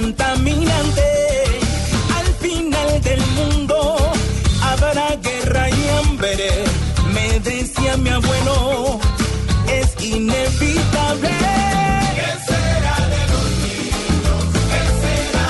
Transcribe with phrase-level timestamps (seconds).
[0.00, 1.02] contaminante.
[2.18, 3.76] Al final del mundo
[4.62, 6.36] habrá guerra y hambre.
[7.14, 9.00] Me decía mi abuelo,
[9.72, 11.30] es inevitable.
[12.18, 14.42] ¿Qué será de los niños?
[14.72, 15.48] ¿Qué será?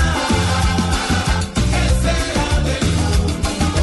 [1.73, 3.83] ¿Qué será del mundo?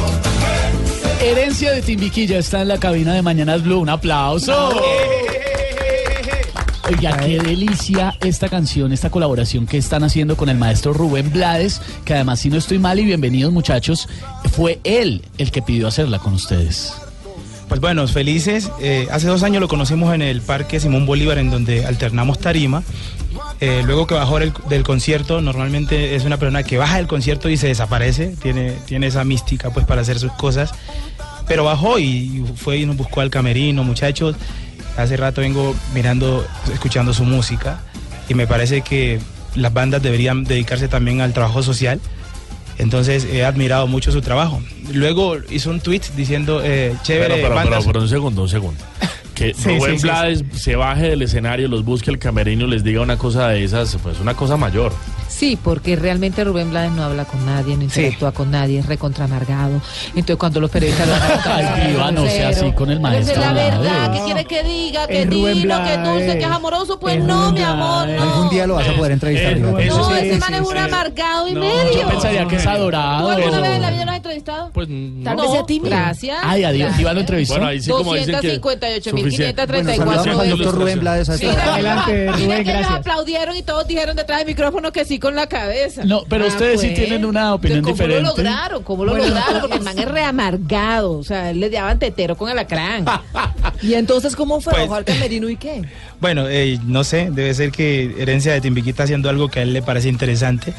[1.20, 3.80] Herencia de Timbiquilla está en la cabina de Mañanas Blue.
[3.80, 4.70] Un aplauso.
[6.86, 11.80] Oiga, qué delicia esta canción, esta colaboración que están haciendo con el maestro Rubén Blades,
[12.04, 14.06] que además, si no estoy mal y bienvenidos muchachos,
[14.52, 16.92] fue él el que pidió hacerla con ustedes.
[17.68, 18.70] Pues bueno, felices.
[18.80, 22.82] Eh, hace dos años lo conocimos en el Parque Simón Bolívar, en donde alternamos tarima.
[23.60, 27.48] Eh, luego que bajó del, del concierto, normalmente es una persona que baja del concierto
[27.48, 30.72] y se desaparece, tiene, tiene esa mística pues para hacer sus cosas.
[31.48, 34.36] Pero bajó y fue y nos buscó al camerino, muchachos.
[34.96, 37.80] Hace rato vengo mirando, escuchando su música
[38.28, 39.18] y me parece que
[39.54, 42.00] las bandas deberían dedicarse también al trabajo social.
[42.78, 44.60] Entonces he admirado mucho su trabajo.
[44.92, 47.86] Luego hizo un tweet diciendo, eh, chévere, Pero, pero, pero, bandas.
[47.86, 48.82] pero un segundo, un segundo.
[49.34, 52.70] Que Sí, Rubén sí, sí, Blades se baje del escenario, los busque el camerino y
[52.70, 54.92] les diga una cosa de esas, pues una cosa mayor.
[55.28, 59.24] Sí, porque realmente Rubén Blades no habla con nadie, no interactúa con nadie, es recontra
[59.24, 59.80] amargado.
[60.08, 61.14] Entonces cuando los periodistas lo
[61.52, 64.12] Ay, Viva, no sea así con el maestro la verdad.
[64.12, 65.06] ¿qué quiere que diga?
[65.06, 66.98] Que Es Rubén dilo, que dulce, que es amoroso.
[67.00, 68.22] Pues Es no, Rubén mi amor, no.
[68.22, 69.54] Algún día lo vas a poder entrevistar.
[69.56, 69.86] Fíjate.
[69.86, 70.66] eso No, sí, ese sí, man es sí.
[70.66, 72.00] un amargado y No, medio.
[72.02, 73.30] Yo pensaría que es ¿Tú adorado.
[73.30, 74.70] alguna vez en la vida lo has entrevistado?
[74.72, 75.42] Pues Tal no.
[75.42, 75.90] vez sea tímido.
[75.96, 76.38] Gracias.
[76.42, 76.98] Ay, adiós.
[76.98, 77.54] Iván lo entrevistó.
[77.54, 81.28] Bueno, ahí sí como dicen que 258.534 Bueno, saludamos al doctor Rubén Blades.
[81.28, 82.90] Adelante, mira Rubén, que ellos gracias.
[83.00, 86.04] aplaudieron y todos dijeron detrás del micrófono que sí con la cabeza.
[86.04, 88.22] No, pero ustedes sí tienen una opinión ¿Cómo diferente.
[88.22, 88.82] lo lograron?
[88.82, 89.60] ¿Cómo lo lograron?
[89.62, 91.12] Porque el man es reamargado.
[91.12, 93.06] O sea, él le daban tetero con el alacrán.
[93.82, 94.72] ¿Y entonces cómo fue?
[94.74, 95.82] Pues- ¿Bajó al camerino y qué?
[96.20, 99.62] Bueno, eh, no sé, debe ser que Herencia de Timbiquí está haciendo algo que a
[99.62, 100.72] él le parece interesante.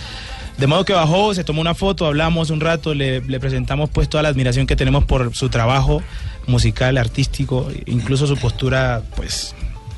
[0.58, 4.10] De modo que bajó, se tomó una foto, hablamos un rato, le, le presentamos pues
[4.10, 6.02] toda la admiración que tenemos por su trabajo
[6.48, 9.54] musical, artístico, incluso su postura pues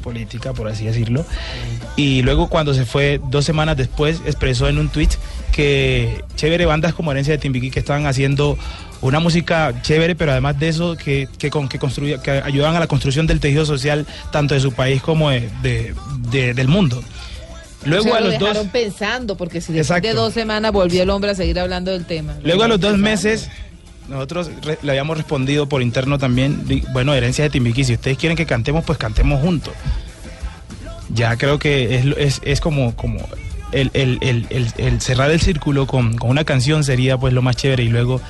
[0.07, 1.25] política, por así decirlo.
[1.97, 5.09] Y luego cuando se fue, dos semanas después, expresó en un tweet
[5.51, 8.57] que chévere bandas como Herencia de Timbiquí que estaban haciendo
[9.01, 12.79] una música chévere, pero además de eso, que, que, con, que, construía, que ayudaban a
[12.79, 15.94] la construcción del tejido social tanto de su país como de, de-
[16.31, 17.03] de- del mundo.
[17.85, 18.50] Luego O sea, a lo los dos...
[18.50, 20.07] dejaron pensando, porque si después Exacto.
[20.07, 22.35] de dos semanas volvió el hombre a seguir hablando del tema.
[22.44, 23.50] Luego a los dos meses,
[24.09, 26.63] nosotros re- le habíamos respondido por interno también,
[26.94, 29.73] bueno, herencia de Timbiquí, si ustedes quieren que cantemos, pues cantemos juntos.
[31.09, 33.19] Ya creo que es, es, es como, como
[33.72, 37.56] el- el- el- el cerrar el círculo con, con una canción sería pues lo más
[37.56, 38.22] chévere y luego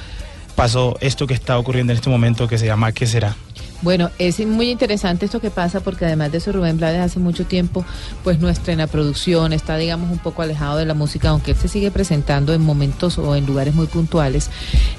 [0.56, 3.36] pasó esto que está ocurriendo en este momento que se llama ¿Qué será?
[3.82, 7.46] Bueno, es muy interesante esto que pasa porque además de eso Rubén Blades hace mucho
[7.46, 7.86] tiempo
[8.24, 11.68] pues no estrena producción, está digamos un poco alejado de la música, aunque él se
[11.68, 14.50] sigue presentando en momentos o en lugares muy puntuales.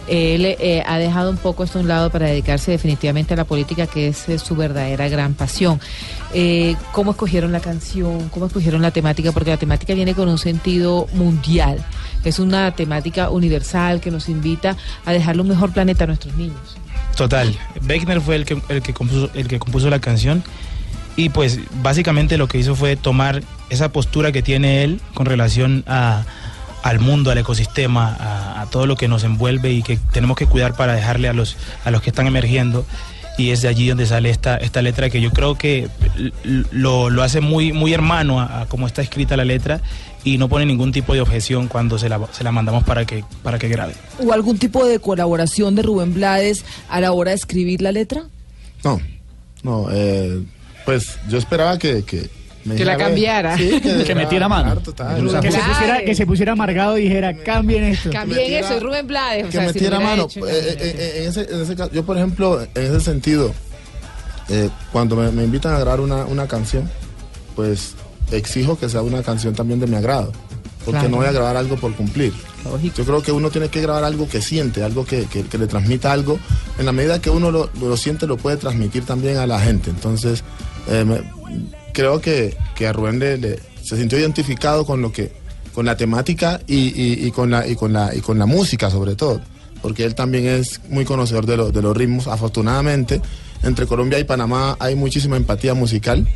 [0.06, 3.44] Él eh, ha dejado un poco esto a un lado para dedicarse definitivamente a la
[3.44, 5.80] política, que es su verdadera gran pasión.
[6.32, 8.28] Eh, ¿Cómo escogieron la canción?
[8.28, 9.32] ¿Cómo escogieron la temática?
[9.32, 11.84] Porque la temática viene con un sentido mundial.
[12.24, 16.76] Es una temática universal que nos invita a dejarle un mejor planeta a nuestros niños.
[17.18, 20.44] Total, Beckner fue el que, el que, compuso, la canción
[21.16, 25.82] y pues básicamente lo que hizo fue tomar esa postura que tiene él con relación
[25.88, 30.46] al mundo, al ecosistema, a, a todo lo que nos envuelve y que tenemos que
[30.46, 32.86] cuidar para dejarle a los, a los que están emergiendo.
[33.38, 35.88] Y es de allí donde sale esta, esta letra que yo creo que
[36.72, 39.80] lo, lo hace muy, muy hermano a, a cómo está escrita la letra
[40.24, 43.24] y no pone ningún tipo de objeción cuando se la, se la mandamos para que,
[43.42, 43.94] para que grabe.
[44.18, 48.24] ¿Hubo algún tipo de colaboración de Rubén Blades a la hora de escribir la letra?
[48.84, 49.00] No,
[49.62, 50.42] no, eh,
[50.84, 52.04] pues yo esperaba que...
[52.04, 52.28] Que,
[52.76, 53.56] Que la cambiara.
[53.56, 54.76] Sí, Que metiera mano.
[54.80, 55.16] total.
[55.40, 58.10] Que se, pusiera, que se pusiera amargado y dijera, cambien esto.
[58.10, 59.44] Cambien metiera- eso, es Rubén Blades.
[59.44, 60.24] o que sea, metiera mano.
[60.24, 63.52] hecho, Eh, eh, eh, en, ese, en ese caso, yo, por ejemplo, en ese sentido,
[64.48, 66.90] eh, cuando me, me invitan a grabar una, una canción,
[67.56, 67.94] pues
[68.32, 70.32] exijo que sea una canción también de mi agrado.
[70.88, 71.10] Porque Claro.
[71.10, 72.32] no voy a grabar algo por cumplir.
[72.64, 72.96] Lógico.
[72.96, 75.66] Yo creo que uno tiene que grabar algo que siente, algo que, que- que le
[75.66, 76.38] transmita algo.
[76.78, 79.90] En la medida que uno lo, lo siente, lo puede transmitir también a la gente.
[79.90, 80.42] Entonces,
[80.88, 81.20] eh, me-
[81.92, 85.30] creo que, que a Rubén le, le- se sintió identificado con lo que,
[85.74, 88.90] con la temática y, y- y con la, y, con la, y con la música
[88.90, 89.42] sobre todo.
[89.82, 92.28] Porque él también es muy conocedor de, lo- de los ritmos.
[92.28, 93.20] Afortunadamente,
[93.62, 96.26] entre Colombia y Panamá hay muchísima empatía musical.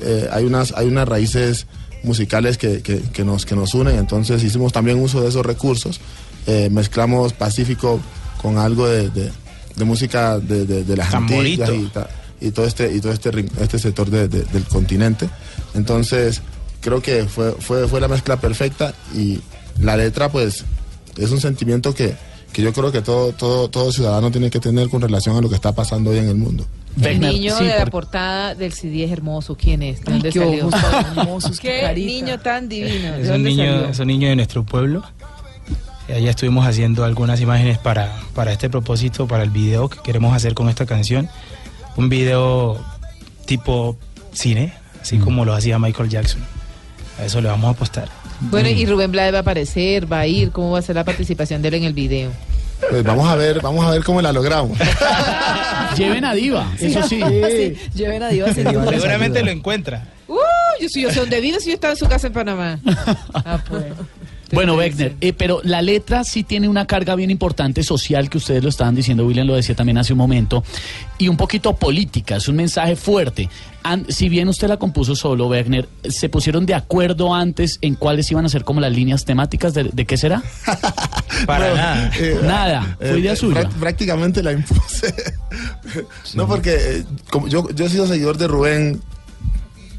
[0.00, 1.66] Eh, hay, unas, hay unas raíces
[2.04, 6.00] musicales que, que- que nos, que nos unen, entonces hicimos también uso de esos recursos,
[6.46, 8.00] Eh, mezclamos Pacífico
[8.42, 9.30] con algo de, de-
[9.76, 11.64] de música de, de- las Tamborito.
[11.64, 11.92] Antillas
[12.40, 15.28] y, y todo este y todo este este sector de- de- del continente,
[15.74, 16.42] entonces
[16.80, 19.38] creo que fue, fue, fue la mezcla perfecta y
[19.78, 20.64] la letra pues
[21.16, 22.14] es un sentimiento que,
[22.52, 25.48] que yo creo que todo, todo, todo ciudadano tiene que tener con relación a lo
[25.48, 26.66] que está pasando hoy en el mundo.
[27.00, 29.56] El niño sí, de la por- portada del CD es hermoso.
[29.56, 30.00] ¿Quién es?
[30.04, 30.66] ¿De Ay, dónde qué salió?
[30.68, 30.80] ojos
[31.16, 32.06] hermosos, qué ¿Qué carita.
[32.06, 33.12] niño tan divino?
[33.12, 33.88] ¿De Es un, dónde niño, salió?
[33.88, 35.02] es un niño de nuestro pueblo.
[36.08, 40.52] Allá estuvimos haciendo algunas imágenes para, para este propósito, para el video que queremos hacer
[40.52, 41.30] con esta canción.
[41.96, 42.78] Un video
[43.46, 43.96] tipo
[44.32, 46.42] cine, así como lo hacía Michael Jackson.
[47.18, 48.08] A eso le vamos a apostar.
[48.40, 50.50] Bueno, y Rubén Blades va a aparecer, va a ir.
[50.50, 52.30] ¿Cómo va a ser la participación de él en el video?
[52.90, 54.76] Pues vamos a ver, vamos a ver cómo la logramos.
[55.96, 57.20] Lleven a Diva, eso sí.
[57.20, 58.88] Sí, lleven a sin duda.
[58.90, 60.08] Seguramente lo encuentra.
[60.28, 60.36] Uh,
[60.80, 62.78] yo, sí, yo sé dónde vive si yo estaba en su casa en Panamá.
[63.34, 63.84] Ah, pues.
[64.52, 68.62] Bueno, Wegner, eh, pero la letra sí tiene una carga bien importante social que ustedes
[68.62, 70.62] lo estaban diciendo, William lo decía también hace un momento,
[71.18, 73.48] y un poquito política, es un mensaje fuerte.
[73.82, 78.30] An- si bien usted la compuso solo, Wegner, ¿se pusieron de acuerdo antes en cuáles
[78.30, 80.42] iban a ser como las líneas temáticas de, de qué será?
[81.46, 82.10] Para No, nada.
[82.20, 83.62] eh, Nada, fue idea eh, suya.
[83.62, 85.14] prá- Prácticamente la impuse.
[86.34, 89.00] No, porque eh, como yo, yo he sido seguidor de Rubén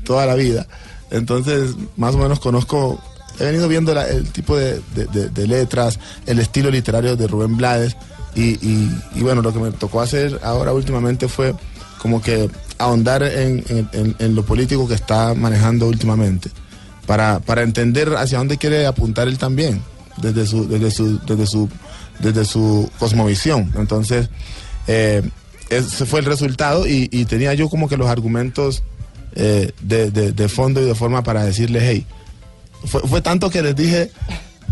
[0.03, 0.67] toda la vida.
[1.11, 2.99] Entonces, más o menos conozco,
[3.39, 4.81] he venido viendo el tipo de,
[5.47, 7.95] letras, el estilo literario de Rubén Blades.
[8.35, 8.89] Y,
[9.21, 11.53] bueno, lo que me tocó hacer ahora últimamente fue
[11.99, 13.63] como que ahondar en,
[14.35, 16.49] lo político que está manejando últimamente.
[17.05, 19.81] Para, para entender hacia dónde quiere apuntar él también,
[20.21, 21.69] desde su, desde su, desde su,
[22.19, 23.73] desde su cosmovisión.
[23.75, 24.29] Entonces,
[24.87, 25.21] eh,
[25.69, 28.83] ese fue el resultado y, tenía yo como que los argumentos
[29.35, 32.05] eh, de, de- fondo y de forma para decirles, hey,
[32.85, 34.11] fue, fue tanto que les dije,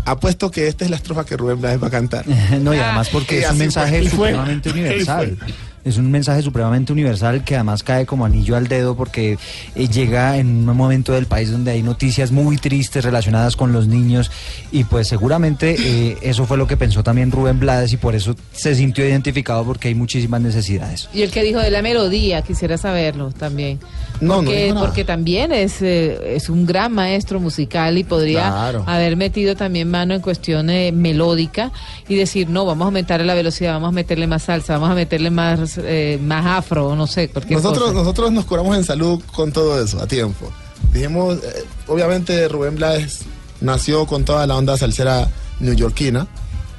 [0.04, 2.24] apuesto que esta es la estrofa que Rubén Blades va a cantar.
[2.60, 4.10] No, y además porque Y es un mensaje fue.
[4.10, 5.36] supremamente universal.
[5.84, 9.36] Es un mensaje supremamente universal que además cae como anillo al dedo porque
[9.74, 13.88] eh, llega en un momento del país donde hay noticias muy tristes relacionadas con los
[13.88, 14.30] niños
[14.70, 18.36] y pues seguramente eh, eso fue lo que pensó también Rubén Blades y por eso
[18.52, 21.08] se sintió identificado porque hay muchísimas necesidades.
[21.12, 23.80] Y el que dijo de la melodía, quisiera saberlo también.
[24.20, 24.80] No, no porque, nada.
[24.86, 28.84] porque también es, eh, es un gran maestro musical y podría Claro.
[28.86, 31.72] haber metido también mano en cuestión eh, melódica
[32.08, 34.94] y decir, no, vamos a aumentar la velocidad, vamos a meterle más salsa, vamos a
[34.94, 37.92] meterle más, eh, más afro, no sé, Nosotros, cosa.
[37.94, 40.50] nosotros nos curamos en salud con todo eso, a tiempo.
[40.92, 43.20] Dijimos, eh, obviamente Rubén Blades
[43.60, 45.28] nació con toda la onda salsera
[45.60, 46.26] neoyorquina,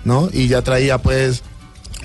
[0.05, 0.29] ¿no?
[0.33, 1.41] Y ya traía pues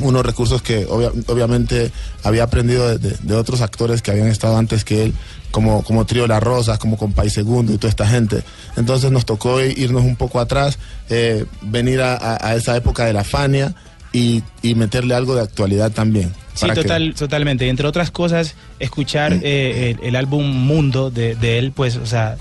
[0.00, 1.90] unos recursos que obvia- obviamente
[2.22, 5.14] había aprendido de, de- de otros actores que habían estado antes que él,
[5.50, 8.44] como, como Trío Las Rosas, como Compay Segundo y toda esta gente.
[8.76, 10.78] Entonces nos tocó irnos un poco atrás,
[11.10, 13.74] eh, venir a, a- a esa época de la Fania
[14.12, 16.32] y, y meterle algo de actualidad también.
[16.54, 17.66] Sí, para que- total, totalmente.
[17.66, 22.06] Y entre otras cosas, escuchar eh, el, el álbum Mundo de, de él, pues, o
[22.06, 22.36] sea,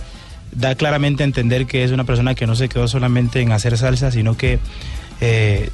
[0.51, 3.77] da claramente a entender que es una persona que no se quedó solamente en hacer
[3.77, 4.59] salsa, sino que
[5.21, 5.69] eh,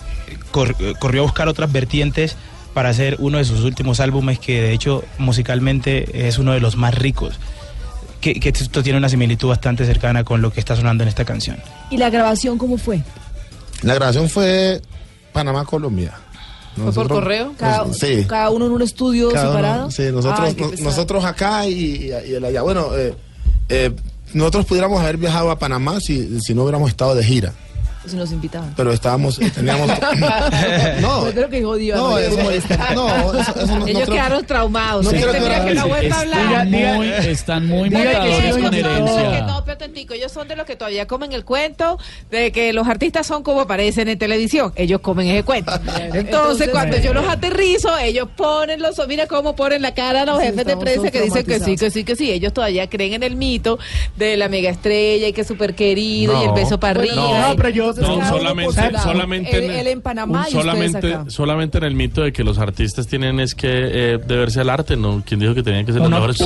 [0.51, 2.35] cor- corrió a buscar otras vertientes
[2.73, 6.75] para hacer uno de sus últimos álbumes que de hecho musicalmente es uno de los
[6.75, 7.35] más ricos.
[8.19, 11.25] Que, que esto tiene una similitud bastante cercana con lo que está sonando en esta
[11.25, 11.57] canción.
[11.91, 13.01] ¿Y la grabación cómo fue?
[13.81, 14.81] La grabación fue
[15.33, 16.13] Panamá, Colombia.
[16.75, 17.53] ¿Fue por correo?
[17.57, 18.25] Cada, sí.
[18.27, 19.91] cada uno en un estudio Cada uno- separado.
[19.91, 22.61] sí, nosotros, Ay, nosotros acá y, él allá.
[22.63, 23.13] Bueno, eh,
[23.69, 23.91] eh,
[24.33, 27.53] nosotros pudiéramos haber viajado a Panamá si, si no hubiéramos estado de gira,
[28.05, 28.73] Si nos invitaban.
[28.75, 29.87] pero estábamos, teníamos...
[31.01, 31.97] no, de lo que dijo Dios.
[31.97, 35.05] no, no, eso, no, eso, eso no- no Ellos creo- quedaron traumados.
[35.05, 35.17] No ¿sí?
[35.17, 36.67] quiero Tendría que- que no vuelva a Están hablar.
[36.95, 39.41] muy, están muy matadores con herencia.
[39.47, 41.97] no, pero tantico, ellos son de los que todavía comen el cuento
[42.29, 44.73] de que los artistas son como aparecen en televisión.
[44.75, 45.71] Ellos comen ese cuento.
[45.85, 50.25] Entonces, Entonces, cuando yo los aterrizo, ellos ponen los, mira cómo ponen la cara a
[50.25, 52.31] los Sí, jefes de prensa que dicen que sí, que sí, que sí.
[52.31, 53.79] Ellos todavía creen en el mito
[54.17, 56.53] de la mega estrella y que es súper querido y el No.
[56.53, 57.47] beso para Bueno, arriba.
[57.49, 59.03] no, pero yo- entonces No, solamente, su lado.
[59.11, 61.25] solamente, él, en, él en Panamá un- y ustedes solamente, acá.
[61.29, 64.95] solamente en el mito de que los artistas tienen es que eh, deberse al arte,
[64.97, 65.23] ¿no?
[65.25, 66.37] ¿Quién dijo que tenían que ser los mejores?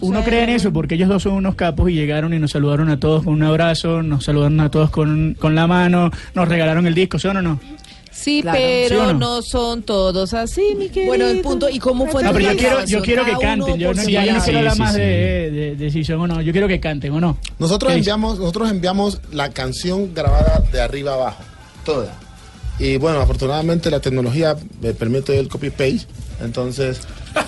[0.00, 2.88] Uno cree en eso porque ellos dos son unos capos y llegaron y nos saludaron
[2.90, 6.86] a todos con un abrazo, nos saludaron a todos con, con la mano, nos regalaron
[6.86, 7.42] el disco, ¿sí o no?
[7.42, 7.60] no?
[8.12, 8.58] Sí, Claro.
[8.60, 9.12] pero ¿Sí no?
[9.14, 9.42] no?
[9.42, 11.06] son todos así, mi querido.
[11.06, 13.94] Bueno, el punto, ¿y cómo fue No, pero yo quiero, yo quiero que canten, yo
[13.94, 14.06] no, yo no lado.
[14.08, 14.98] quiero Sí, hablar sí, más sí.
[15.00, 17.38] de, de, de si son o no, yo quiero que canten o no.
[17.58, 21.42] Nosotros ¿Qué enviamos, nosotros enviamos la canción grabada de arriba abajo,
[21.84, 22.12] toda.
[22.78, 26.06] Y bueno, afortunadamente la tecnología me permite el copy paste,
[26.42, 27.00] entonces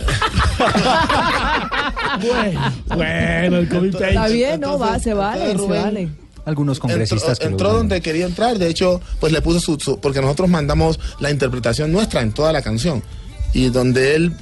[2.20, 2.60] Bueno,
[2.94, 6.08] bueno, el COVID Está bien, no, va, se vale, se Rubén, vale.
[6.44, 10.20] Algunos congresistas entró, que donde quería entrar, de hecho, pues le puso su, su- porque
[10.20, 13.02] nosotros mandamos la interpretación nuestra en toda la canción
[13.54, 14.32] y donde él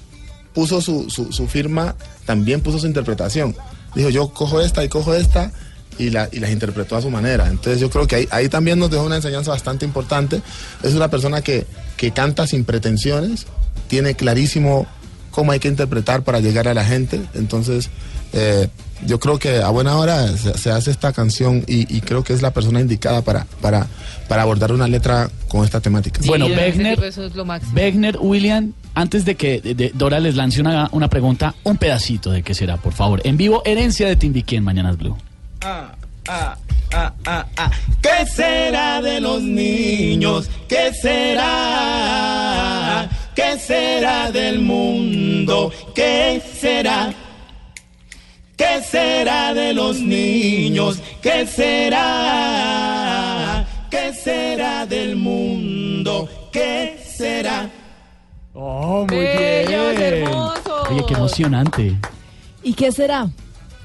[0.54, 3.54] puso su, su, su firma, también puso su interpretación.
[3.94, 5.52] Dijo, yo cojo esta y cojo esta
[5.98, 7.48] y, la- y las interpretó a su manera.
[7.48, 10.40] Entonces yo creo que ahí, ahí también nos dejó una enseñanza bastante importante.
[10.82, 11.66] Es una persona que,
[11.96, 13.46] que canta sin pretensiones,
[13.88, 14.86] tiene clarísimo
[15.30, 17.20] cómo hay que interpretar para llegar a la gente.
[17.34, 17.90] Entonces
[18.32, 18.68] eh,
[19.06, 22.32] yo creo que a buena hora se, se hace esta canción y, y creo que
[22.32, 23.86] es la persona indicada para, para,
[24.28, 26.20] para abordar una letra con esta temática.
[26.26, 27.72] Bueno, Sí, Wegner- Eso es lo máximo.
[27.74, 32.30] Wegner, William, antes de que de- de Dora les lance una, una pregunta, un pedacito
[32.30, 33.20] de qué será, por favor.
[33.24, 35.16] En vivo, herencia de Timbiquí en Mañanas Blue.
[35.62, 35.94] Ah,
[36.28, 36.56] ah,
[36.92, 37.70] ah, ah, ah.
[38.02, 40.48] ¿Qué será de los niños?
[40.68, 42.19] ¿Qué será?
[43.40, 45.72] ¿Qué será del mundo?
[45.94, 47.10] ¿Qué será?
[48.54, 51.00] ¿Qué será de los niños?
[51.22, 51.96] ¿Qué será?
[53.90, 56.28] ¿Qué será del mundo?
[56.52, 57.70] ¿Qué será?
[58.52, 60.02] Oh, muy Bellos, bien.
[60.24, 60.90] hermosos.
[60.90, 61.96] Oye, qué emocionante.
[62.62, 63.26] ¿Y qué será?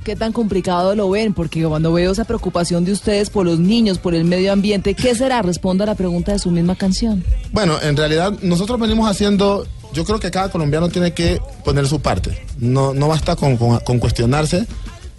[0.06, 1.34] ¿Qué tan complicado lo ven?
[1.34, 5.16] Porque cuando veo esa preocupación de ustedes por los niños, por el medio ambiente, ¿qué
[5.16, 5.42] será?
[5.42, 7.24] Responda a la pregunta de su misma canción.
[7.52, 12.02] Bueno, en realidad nosotros venimos haciendo, yo creo que cada colombiano tiene que poner su
[12.02, 12.40] parte.
[12.60, 14.68] No, no basta con, con- cuestionarse,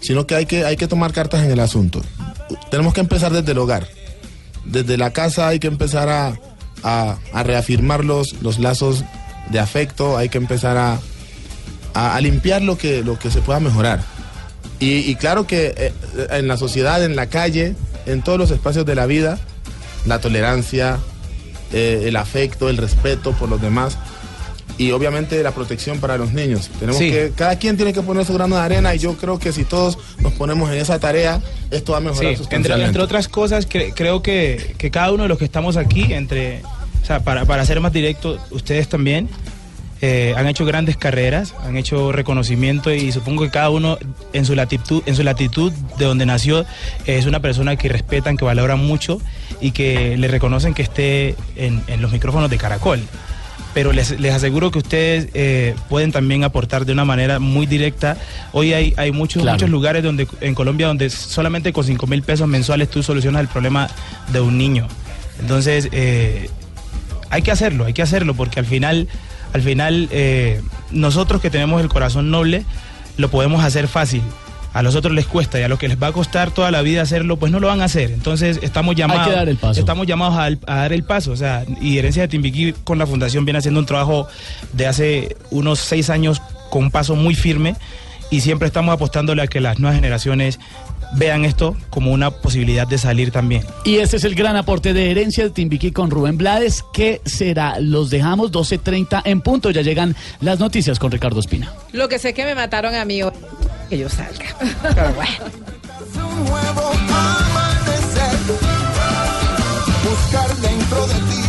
[0.01, 2.01] sino que hay, que hay que tomar cartas en el asunto.
[2.71, 3.89] Tenemos que empezar desde el hogar.
[4.65, 6.39] Desde la casa hay que empezar a,
[6.85, 9.03] a- a reafirmar los, los lazos
[9.51, 11.01] de afecto, hay que empezar a,
[11.93, 14.15] a- a limpiar lo que, lo que se pueda mejorar.
[14.79, 15.93] Y, y claro que eh,
[16.31, 17.75] en la sociedad, en la calle,
[18.07, 19.39] en todos los espacios de la vida,
[20.05, 20.99] la tolerancia,
[21.73, 23.97] eh, el afecto, el respeto por los demás
[24.79, 26.69] y obviamente la protección para los niños.
[26.79, 27.11] Tenemos Sí.
[27.11, 29.65] que, cada quien tiene que poner su grano de arena y yo creo que si
[29.65, 31.41] todos nos ponemos en esa tarea,
[31.71, 35.23] esto va a mejorar Sí, entre, entre otras cosas, cre- creo que, que cada uno
[35.23, 36.61] de los que estamos aquí, entre,
[37.03, 39.31] o sea, para, para ser más directo, ustedes también
[40.03, 43.99] eh, han hecho grandes carreras, han hecho reconocimiento y supongo que cada uno
[44.33, 48.37] en su latitud, en su latitud de donde nació, eh, es una persona que respetan,
[48.37, 49.21] que valoran mucho
[49.61, 53.01] y que le reconocen que esté en, en los micrófonos de Caracol
[53.73, 58.17] pero les, les aseguro que ustedes eh, pueden también aportar de una manera muy directa.
[58.53, 59.57] Hoy hay, hay muchos, Claro.
[59.57, 63.49] muchos lugares donde en Colombia donde solamente con 5 mil pesos mensuales tú solucionas el
[63.49, 63.91] problema
[64.33, 64.89] de un niño.
[65.41, 66.49] Entonces, eh,
[67.29, 69.09] hay que hacerlo, hay que hacerlo, porque al final,
[69.53, 70.61] al final eh,
[70.91, 72.65] nosotros que tenemos el corazón noble,
[73.17, 74.23] lo podemos hacer fácil.
[74.73, 76.83] A los otros les cuesta y a los que les va a costar toda la
[76.83, 78.11] vida hacerlo, pues no lo van a hacer.
[78.11, 79.81] Entonces estamos llamados, dar el paso.
[79.81, 81.33] estamos llamados a, a dar el paso.
[81.33, 84.29] O sea, y Herencia de Timbiquí con la fundación viene haciendo un trabajo
[84.75, 87.75] de hace unos seis años con un paso muy firme
[88.31, 90.59] y siempre estamos apostándole a que las nuevas generaciones
[91.15, 93.65] vean esto como una posibilidad de salir también.
[93.85, 96.85] Y este es el gran aporte de herencia de Timbiquí con Rubén Blades.
[96.93, 97.79] ¿Qué será?
[97.81, 99.71] Los dejamos 12.30 en punto.
[99.71, 101.73] Ya llegan las noticias con Ricardo Espina.
[101.93, 103.33] Lo que sé que me mataron a mí hoy,
[103.89, 104.47] que yo salga.
[104.95, 106.29] Pero bueno.
[106.29, 108.37] un nuevo amanecer.
[110.05, 111.46] Buscar dentro de ti